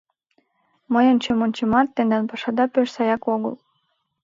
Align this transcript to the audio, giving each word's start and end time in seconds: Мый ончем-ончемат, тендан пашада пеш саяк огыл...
Мый 0.93 1.05
ончем-ончемат, 1.13 1.87
тендан 1.95 2.23
пашада 2.29 2.65
пеш 2.73 2.87
саяк 2.95 3.23
огыл... 3.35 3.53